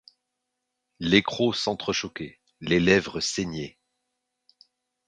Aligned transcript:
Les 0.99 1.21
crocs 1.21 1.55
s’entrechoquaient, 1.57 2.39
les 2.59 2.79
lèvres 2.79 3.19
saignaient. 3.19 3.77